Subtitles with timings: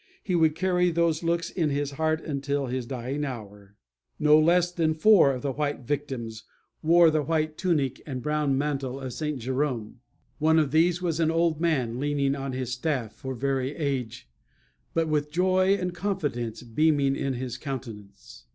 [0.23, 3.75] He would carry those looks in his heart until his dying hour.
[4.17, 5.53] No less than four of the
[5.85, 6.43] victims
[6.81, 9.37] wore the white tunic and brown mantle of St.
[9.37, 9.99] Jerome.
[10.39, 14.27] One of these was an old man leaning on his staff for very age,
[14.95, 18.45] but with joy and confidence beaming in his countenance.